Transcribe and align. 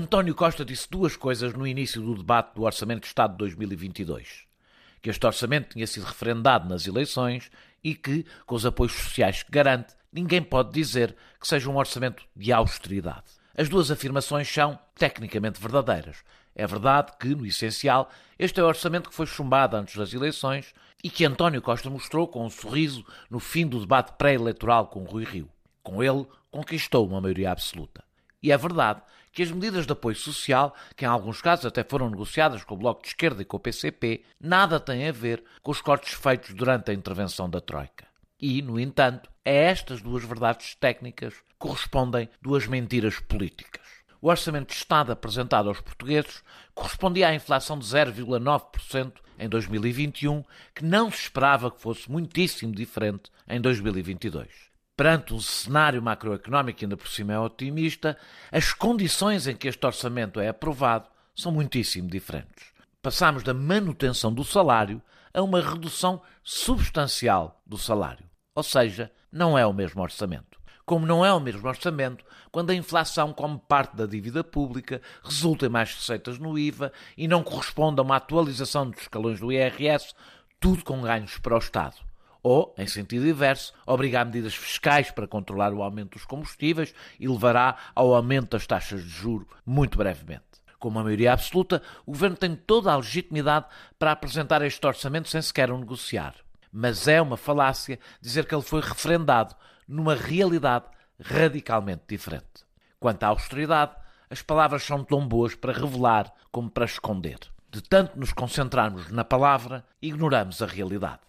António 0.00 0.34
Costa 0.34 0.64
disse 0.64 0.88
duas 0.90 1.14
coisas 1.14 1.52
no 1.52 1.66
início 1.66 2.00
do 2.00 2.14
debate 2.14 2.54
do 2.54 2.62
Orçamento 2.62 3.02
de 3.02 3.08
Estado 3.08 3.32
de 3.32 3.36
2022. 3.36 4.46
Que 5.02 5.10
este 5.10 5.26
orçamento 5.26 5.74
tinha 5.74 5.86
sido 5.86 6.04
referendado 6.04 6.66
nas 6.66 6.86
eleições 6.86 7.50
e 7.84 7.94
que, 7.94 8.24
com 8.46 8.54
os 8.54 8.64
apoios 8.64 8.94
sociais 8.94 9.42
que 9.42 9.52
garante, 9.52 9.94
ninguém 10.10 10.42
pode 10.42 10.72
dizer 10.72 11.14
que 11.38 11.46
seja 11.46 11.68
um 11.68 11.76
orçamento 11.76 12.24
de 12.34 12.50
austeridade. 12.50 13.24
As 13.54 13.68
duas 13.68 13.90
afirmações 13.90 14.48
são 14.48 14.78
tecnicamente 14.94 15.60
verdadeiras. 15.60 16.24
É 16.54 16.66
verdade 16.66 17.12
que, 17.20 17.34
no 17.34 17.44
essencial, 17.44 18.10
este 18.38 18.58
é 18.58 18.64
o 18.64 18.68
orçamento 18.68 19.10
que 19.10 19.14
foi 19.14 19.26
chumbado 19.26 19.76
antes 19.76 19.96
das 19.96 20.14
eleições 20.14 20.72
e 21.04 21.10
que 21.10 21.26
António 21.26 21.60
Costa 21.60 21.90
mostrou 21.90 22.26
com 22.26 22.46
um 22.46 22.50
sorriso 22.50 23.04
no 23.28 23.38
fim 23.38 23.66
do 23.66 23.78
debate 23.78 24.14
pré-eleitoral 24.16 24.86
com 24.86 25.04
Rui 25.04 25.24
Rio. 25.24 25.50
Com 25.82 26.02
ele, 26.02 26.26
conquistou 26.50 27.06
uma 27.06 27.20
maioria 27.20 27.52
absoluta. 27.52 28.02
E 28.42 28.50
é 28.50 28.56
verdade 28.56 29.02
que 29.32 29.42
as 29.42 29.50
medidas 29.50 29.86
de 29.86 29.92
apoio 29.92 30.16
social, 30.16 30.74
que 30.96 31.04
em 31.04 31.08
alguns 31.08 31.40
casos 31.40 31.66
até 31.66 31.84
foram 31.84 32.10
negociadas 32.10 32.64
com 32.64 32.74
o 32.74 32.78
Bloco 32.78 33.02
de 33.02 33.08
Esquerda 33.08 33.42
e 33.42 33.44
com 33.44 33.56
o 33.56 33.60
PCP, 33.60 34.24
nada 34.40 34.80
têm 34.80 35.08
a 35.08 35.12
ver 35.12 35.42
com 35.62 35.70
os 35.70 35.80
cortes 35.80 36.14
feitos 36.14 36.54
durante 36.54 36.90
a 36.90 36.94
intervenção 36.94 37.48
da 37.48 37.60
Troika. 37.60 38.08
E, 38.40 38.62
no 38.62 38.80
entanto, 38.80 39.30
a 39.44 39.50
estas 39.50 40.02
duas 40.02 40.24
verdades 40.24 40.74
técnicas 40.74 41.34
correspondem 41.58 42.28
duas 42.40 42.66
mentiras 42.66 43.20
políticas. 43.20 43.80
O 44.20 44.28
orçamento 44.28 44.68
de 44.68 44.74
Estado 44.74 45.12
apresentado 45.12 45.68
aos 45.68 45.80
portugueses 45.80 46.42
correspondia 46.74 47.28
à 47.28 47.34
inflação 47.34 47.78
de 47.78 47.86
0,9% 47.86 49.12
em 49.38 49.48
2021, 49.48 50.44
que 50.74 50.84
não 50.84 51.10
se 51.10 51.22
esperava 51.22 51.70
que 51.70 51.80
fosse 51.80 52.10
muitíssimo 52.10 52.74
diferente 52.74 53.30
em 53.48 53.60
2022 53.60 54.69
perante 55.00 55.32
um 55.32 55.40
cenário 55.40 56.02
macroeconómico 56.02 56.84
ainda 56.84 56.94
por 56.94 57.08
cima 57.08 57.32
é 57.32 57.38
otimista, 57.38 58.18
as 58.52 58.74
condições 58.74 59.46
em 59.46 59.56
que 59.56 59.66
este 59.66 59.86
orçamento 59.86 60.38
é 60.38 60.48
aprovado 60.48 61.08
são 61.34 61.50
muitíssimo 61.50 62.06
diferentes. 62.06 62.66
Passamos 63.00 63.42
da 63.42 63.54
manutenção 63.54 64.30
do 64.30 64.44
salário 64.44 65.00
a 65.32 65.40
uma 65.40 65.62
redução 65.62 66.20
substancial 66.44 67.62
do 67.64 67.78
salário. 67.78 68.26
Ou 68.54 68.62
seja, 68.62 69.10
não 69.32 69.56
é 69.56 69.64
o 69.64 69.72
mesmo 69.72 70.02
orçamento. 70.02 70.60
Como 70.84 71.06
não 71.06 71.24
é 71.24 71.32
o 71.32 71.40
mesmo 71.40 71.66
orçamento 71.66 72.22
quando 72.52 72.68
a 72.68 72.74
inflação 72.74 73.32
come 73.32 73.58
parte 73.66 73.96
da 73.96 74.04
dívida 74.04 74.44
pública, 74.44 75.00
resulta 75.24 75.64
em 75.64 75.70
mais 75.70 75.94
receitas 75.94 76.38
no 76.38 76.58
IVA 76.58 76.92
e 77.16 77.26
não 77.26 77.42
corresponde 77.42 78.00
a 78.00 78.02
uma 78.02 78.16
atualização 78.16 78.90
dos 78.90 79.00
escalões 79.00 79.40
do 79.40 79.50
IRS, 79.50 80.12
tudo 80.60 80.84
com 80.84 81.00
ganhos 81.00 81.38
para 81.38 81.54
o 81.54 81.58
Estado 81.58 82.09
ou, 82.42 82.74
em 82.78 82.86
sentido 82.86 83.28
inverso, 83.28 83.72
obrigar 83.86 84.24
medidas 84.24 84.54
fiscais 84.54 85.10
para 85.10 85.26
controlar 85.26 85.72
o 85.72 85.82
aumento 85.82 86.12
dos 86.12 86.24
combustíveis 86.24 86.94
e 87.18 87.28
levará 87.28 87.76
ao 87.94 88.14
aumento 88.14 88.50
das 88.50 88.66
taxas 88.66 89.02
de 89.02 89.08
juro 89.08 89.46
muito 89.64 89.98
brevemente. 89.98 90.44
Com 90.78 90.88
uma 90.88 91.02
maioria 91.02 91.34
absoluta, 91.34 91.82
o 92.06 92.12
governo 92.12 92.36
tem 92.36 92.56
toda 92.56 92.90
a 92.90 92.96
legitimidade 92.96 93.66
para 93.98 94.12
apresentar 94.12 94.62
este 94.62 94.84
orçamento 94.86 95.28
sem 95.28 95.42
sequer 95.42 95.70
o 95.70 95.78
negociar. 95.78 96.34
Mas 96.72 97.06
é 97.06 97.20
uma 97.20 97.36
falácia 97.36 97.98
dizer 98.20 98.46
que 98.46 98.54
ele 98.54 98.62
foi 98.62 98.80
referendado 98.80 99.54
numa 99.86 100.14
realidade 100.14 100.86
radicalmente 101.20 102.04
diferente. 102.08 102.64
Quanto 102.98 103.22
à 103.24 103.28
austeridade, 103.28 103.92
as 104.30 104.40
palavras 104.40 104.82
são 104.82 105.04
tão 105.04 105.26
boas 105.26 105.54
para 105.54 105.72
revelar 105.72 106.32
como 106.50 106.70
para 106.70 106.84
esconder. 106.86 107.38
De 107.70 107.82
tanto 107.82 108.18
nos 108.18 108.32
concentrarmos 108.32 109.10
na 109.10 109.24
palavra, 109.24 109.84
ignoramos 110.00 110.62
a 110.62 110.66
realidade. 110.66 111.20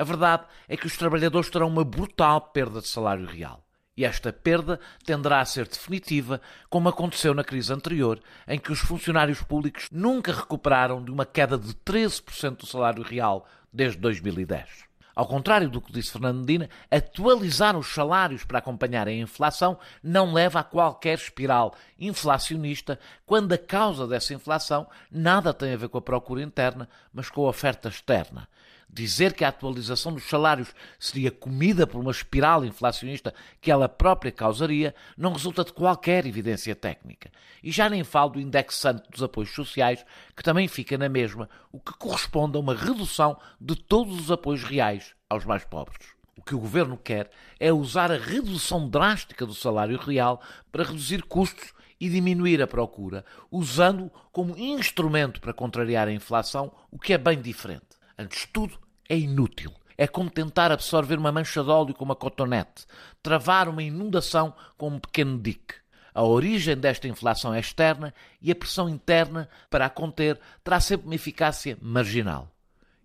A 0.00 0.02
verdade 0.02 0.44
é 0.66 0.78
que 0.78 0.86
os 0.86 0.96
trabalhadores 0.96 1.50
terão 1.50 1.68
uma 1.68 1.84
brutal 1.84 2.40
perda 2.40 2.80
de 2.80 2.88
salário 2.88 3.26
real. 3.26 3.62
E 3.94 4.02
esta 4.02 4.32
perda 4.32 4.80
tenderá 5.04 5.42
a 5.42 5.44
ser 5.44 5.68
definitiva, 5.68 6.40
como 6.70 6.88
aconteceu 6.88 7.34
na 7.34 7.44
crise 7.44 7.70
anterior, 7.70 8.18
em 8.48 8.58
que 8.58 8.72
os 8.72 8.78
funcionários 8.78 9.42
públicos 9.42 9.88
nunca 9.92 10.32
recuperaram 10.32 11.04
de 11.04 11.10
uma 11.10 11.26
queda 11.26 11.58
de 11.58 11.74
13% 11.74 12.56
do 12.56 12.66
salário 12.66 13.02
real 13.02 13.46
desde 13.70 13.98
2010. 13.98 14.88
Ao 15.14 15.26
contrário 15.26 15.68
do 15.68 15.82
que 15.82 15.92
disse 15.92 16.12
Fernando 16.12 16.66
atualizar 16.90 17.76
os 17.76 17.88
salários 17.88 18.42
para 18.42 18.58
acompanhar 18.58 19.06
a 19.06 19.12
inflação 19.12 19.78
não 20.02 20.32
leva 20.32 20.60
a 20.60 20.64
qualquer 20.64 21.18
espiral 21.18 21.74
inflacionista, 21.98 22.98
quando 23.26 23.52
a 23.52 23.58
causa 23.58 24.06
dessa 24.06 24.32
inflação 24.32 24.88
nada 25.10 25.52
tem 25.52 25.74
a 25.74 25.76
ver 25.76 25.90
com 25.90 25.98
a 25.98 26.00
procura 26.00 26.42
interna, 26.42 26.88
mas 27.12 27.28
com 27.28 27.44
a 27.44 27.50
oferta 27.50 27.90
externa. 27.90 28.48
Dizer 28.92 29.34
que 29.34 29.44
a 29.44 29.48
atualização 29.48 30.12
dos 30.12 30.24
salários 30.24 30.74
seria 30.98 31.30
comida 31.30 31.86
por 31.86 32.00
uma 32.00 32.10
espiral 32.10 32.64
inflacionista 32.64 33.32
que 33.60 33.70
ela 33.70 33.88
própria 33.88 34.32
causaria 34.32 34.92
não 35.16 35.32
resulta 35.32 35.62
de 35.62 35.72
qualquer 35.72 36.26
evidência 36.26 36.74
técnica. 36.74 37.30
E 37.62 37.70
já 37.70 37.88
nem 37.88 38.02
falo 38.02 38.30
do 38.30 38.40
indexante 38.40 39.08
dos 39.08 39.22
apoios 39.22 39.54
sociais, 39.54 40.04
que 40.36 40.42
também 40.42 40.66
fica 40.66 40.98
na 40.98 41.08
mesma, 41.08 41.48
o 41.70 41.78
que 41.78 41.92
corresponde 41.92 42.56
a 42.56 42.60
uma 42.60 42.74
redução 42.74 43.38
de 43.60 43.76
todos 43.76 44.18
os 44.18 44.30
apoios 44.32 44.64
reais 44.64 45.14
aos 45.28 45.44
mais 45.44 45.64
pobres. 45.64 46.08
O 46.36 46.42
que 46.42 46.54
o 46.54 46.60
governo 46.60 46.96
quer 46.96 47.30
é 47.60 47.72
usar 47.72 48.10
a 48.10 48.18
redução 48.18 48.88
drástica 48.88 49.46
do 49.46 49.54
salário 49.54 49.98
real 49.98 50.42
para 50.72 50.84
reduzir 50.84 51.22
custos 51.22 51.72
e 52.00 52.08
diminuir 52.08 52.60
a 52.60 52.66
procura, 52.66 53.24
usando 53.52 54.10
como 54.32 54.58
instrumento 54.58 55.40
para 55.40 55.52
contrariar 55.52 56.08
a 56.08 56.12
inflação, 56.12 56.72
o 56.90 56.98
que 56.98 57.12
é 57.12 57.18
bem 57.18 57.40
diferente. 57.40 57.89
Antes 58.20 58.40
de 58.40 58.48
tudo, 58.48 58.78
é 59.08 59.16
inútil. 59.16 59.72
É 59.96 60.06
como 60.06 60.28
tentar 60.28 60.70
absorver 60.70 61.18
uma 61.18 61.32
mancha 61.32 61.64
de 61.64 61.70
óleo 61.70 61.94
com 61.94 62.04
uma 62.04 62.14
cotonete, 62.14 62.84
travar 63.22 63.66
uma 63.66 63.82
inundação 63.82 64.54
com 64.76 64.88
um 64.88 65.00
pequeno 65.00 65.38
dique. 65.38 65.76
A 66.12 66.22
origem 66.22 66.76
desta 66.76 67.08
inflação 67.08 67.54
é 67.54 67.60
externa 67.60 68.12
e 68.42 68.52
a 68.52 68.54
pressão 68.54 68.90
interna 68.90 69.48
para 69.70 69.86
a 69.86 69.90
conter 69.90 70.38
terá 70.62 70.78
sempre 70.80 71.06
uma 71.06 71.14
eficácia 71.14 71.78
marginal. 71.80 72.54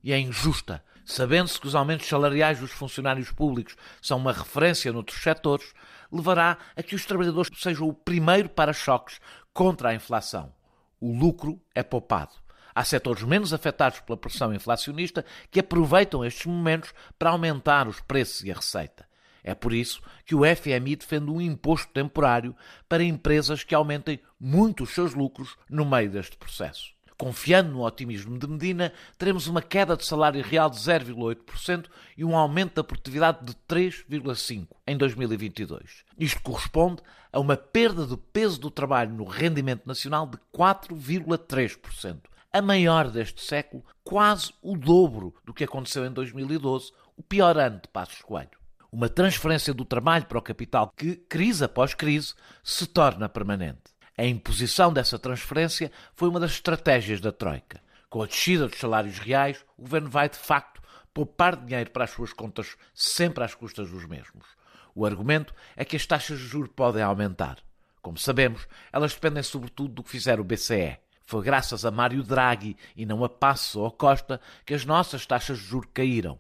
E 0.04 0.12
é 0.12 0.20
injusta, 0.20 0.84
sabendo-se 1.06 1.62
que 1.62 1.68
os 1.68 1.76
aumentos 1.76 2.08
salariais 2.08 2.60
dos 2.60 2.72
funcionários 2.72 3.32
públicos 3.32 3.78
são 4.02 4.18
uma 4.18 4.34
referência 4.34 4.92
noutros 4.92 5.24
setores, 5.24 5.74
levará 6.12 6.58
a 6.76 6.84
que 6.84 6.94
os 6.94 7.06
trabalhadores 7.06 7.50
sejam 7.58 7.88
o 7.88 7.94
primeiro 7.94 8.50
para-choques 8.50 9.22
contra 9.54 9.90
a 9.90 9.96
inflação. 9.96 10.52
O 11.00 11.18
lucro 11.18 11.58
é 11.74 11.84
poupado. 11.84 12.45
Há 12.76 12.84
setores 12.84 13.24
menos 13.24 13.54
afetados 13.54 14.02
pela 14.02 14.18
pressão 14.18 14.54
inflacionista 14.54 15.24
que 15.50 15.62
aproveitam 15.62 16.26
estes 16.26 16.46
momentos 16.46 16.94
para 17.18 17.30
aumentar 17.30 17.88
os 17.88 18.02
preços 18.02 18.44
e 18.44 18.52
a 18.52 18.56
receita. 18.56 19.08
É 19.42 19.56
por 19.56 19.72
isso 19.72 20.02
que 20.26 20.36
o 20.36 20.42
FMI 20.44 20.98
defende 20.98 21.32
um 21.32 21.40
imposto 21.40 21.94
temporário 21.94 22.54
para 22.90 23.02
empresas 23.02 23.64
que 23.64 23.74
aumentem 23.74 24.20
muito 24.38 24.84
os 24.84 24.90
seus 24.90 25.14
lucros 25.14 25.56
no 25.70 25.86
meio 25.86 26.12
deste 26.12 26.36
processo. 26.36 26.94
Confiando 27.18 27.72
no 27.72 27.86
otimismo 27.86 28.38
de 28.38 28.46
Medina, 28.46 28.92
teremos 29.18 29.48
uma 29.48 29.62
queda 29.62 29.96
de 29.96 30.04
salário 30.04 30.44
real 30.44 30.70
de 30.70 30.76
0,8% 30.76 31.86
e 32.18 32.26
um 32.26 32.36
aumento 32.36 32.76
da 32.76 32.84
produtividade 32.84 33.46
de 33.46 33.54
3,5% 33.70 34.68
em 34.86 34.98
2022. 34.98 36.04
Isto 36.20 36.42
corresponde 36.42 37.02
a 37.32 37.40
uma 37.40 37.56
perda 37.56 38.06
do 38.06 38.18
peso 38.18 38.60
do 38.60 38.70
trabalho 38.70 39.14
no 39.14 39.24
rendimento 39.24 39.86
nacional 39.86 40.28
de 40.28 40.38
4,3% 40.54 42.18
a 42.56 42.62
maior 42.62 43.12
deste 43.12 43.42
século, 43.42 43.84
quase 44.02 44.54
o 44.62 44.78
dobro 44.78 45.36
do 45.44 45.54
que 45.54 45.66
aconteceu 45.66 46.06
em 46.06 46.10
2012, 46.10 46.94
o 47.18 47.22
pior 47.22 47.58
ano 47.58 47.82
de 47.82 47.90
Passos 47.90 48.22
Coelho. 48.22 48.58
Uma 48.90 49.10
transferência 49.10 49.74
do 49.74 49.84
trabalho 49.84 50.26
para 50.26 50.40
o 50.40 50.42
capital 50.42 50.94
que, 50.96 51.18
crise 51.18 51.66
após 51.66 51.94
crise, 51.94 52.34
se 52.64 52.88
torna 52.88 53.28
permanente. 53.28 53.94
A 54.18 54.24
imposição 54.24 54.94
dessa 54.94 55.20
transferência 55.20 55.92
foi 56.14 56.30
uma 56.30 56.40
das 56.40 56.52
estratégias 56.52 57.20
da 57.20 57.30
Troika. 57.30 57.82
Com 58.10 58.24
a 58.24 58.26
descida 58.26 58.70
dos 58.70 58.80
salários 58.80 59.20
reais, 59.20 59.66
o 59.78 59.82
governo 59.82 60.10
vai, 60.10 60.30
de 60.30 60.38
facto, 60.38 60.82
poupar 61.14 61.58
dinheiro 61.58 61.92
para 61.92 62.06
as 62.06 62.12
suas 62.12 62.32
contas 62.32 62.78
sempre 62.94 63.44
às 63.44 63.54
custas 63.54 63.92
dos 63.92 64.06
mesmos. 64.06 64.48
O 64.96 65.06
argumento 65.06 65.54
é 65.76 65.84
que 65.84 65.98
as 65.98 66.06
taxas 66.06 66.40
de 66.40 66.46
juros 66.46 66.72
podem 66.74 67.04
aumentar. 67.04 67.58
Como 68.02 68.18
sabemos, 68.18 68.66
elas 68.94 69.14
dependem 69.14 69.44
sobretudo 69.44 69.96
do 69.96 70.04
que 70.04 70.12
fizer 70.12 70.40
o 70.40 70.44
BCE. 70.46 71.00
Foi 71.26 71.44
graças 71.44 71.84
a 71.84 71.92
Mário 71.92 72.22
Draghi 72.22 72.78
e 72.96 73.06
não 73.06 73.24
a 73.24 73.30
Passo 73.30 73.80
ou 73.80 73.92
Costa 73.92 74.40
que 74.64 74.76
as 74.76 74.86
nossas 74.86 75.26
taxas 75.26 75.58
de 75.58 75.66
juros 75.66 75.90
caíram. 75.92 76.38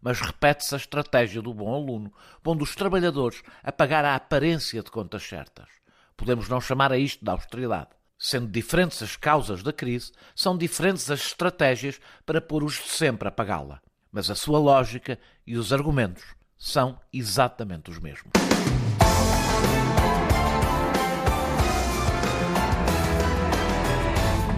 Mas 0.00 0.20
repete-se 0.20 0.74
a 0.74 0.78
estratégia 0.78 1.42
do 1.42 1.52
bom 1.52 1.74
aluno, 1.74 2.12
pondo 2.40 2.62
os 2.62 2.76
trabalhadores 2.76 3.42
a 3.64 3.72
pagar 3.72 4.04
a 4.04 4.14
aparência 4.14 4.80
de 4.80 4.90
contas 4.92 5.24
certas. 5.24 5.68
Podemos 6.16 6.48
não 6.48 6.60
chamar 6.60 6.92
a 6.92 6.98
isto 6.98 7.24
de 7.24 7.30
austeridade. 7.30 7.90
Sendo 8.16 8.46
diferentes 8.46 9.02
as 9.02 9.16
causas 9.16 9.62
da 9.62 9.72
crise, 9.72 10.12
são 10.34 10.56
diferentes 10.56 11.10
as 11.10 11.20
estratégias 11.20 12.00
para 12.24 12.40
pôr 12.40 12.62
os 12.62 12.74
de 12.74 12.88
sempre 12.88 13.28
a 13.28 13.32
pagá-la. 13.32 13.80
Mas 14.10 14.30
a 14.30 14.36
sua 14.36 14.58
lógica 14.58 15.18
e 15.46 15.56
os 15.56 15.72
argumentos 15.72 16.24
são 16.56 17.00
exatamente 17.12 17.90
os 17.90 17.98
mesmos. 17.98 18.32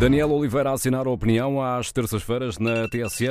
Daniel 0.00 0.32
Oliveira 0.32 0.70
a 0.70 0.72
assinar 0.72 1.06
a 1.06 1.10
opinião 1.10 1.62
às 1.62 1.92
terças-feiras 1.92 2.58
na 2.58 2.88
TSF. 2.88 3.28